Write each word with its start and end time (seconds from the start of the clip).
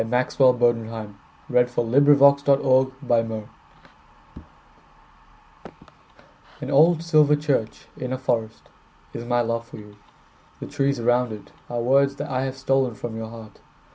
Maxwell 0.03 0.55
Bodenheim1892–1954 0.55 2.17
Poet 2.17 2.37
to 2.43 2.91
His 2.91 3.29
Love 3.29 3.49
AN 6.59 6.71
old 6.71 7.03
silver 7.03 7.35
church 7.35 7.85
in 7.95 8.11
a 8.11 8.17
forestIs 8.17 9.25
my 9.27 9.41
love 9.41 9.67
for 9.67 9.77
you. 9.77 9.97
The 10.59 10.65
trees 10.65 10.99
around 10.99 11.31
itAre 11.69 11.83
words 11.83 12.15
that 12.15 12.31
I 12.31 12.45
have 12.45 12.57
stolen 12.57 12.95
from 12.95 13.15
your 13.15 13.29
heart. 13.29 13.59